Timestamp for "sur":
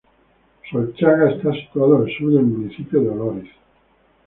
2.17-2.31